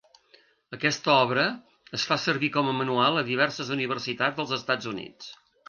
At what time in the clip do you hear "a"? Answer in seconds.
2.71-2.75, 3.23-3.27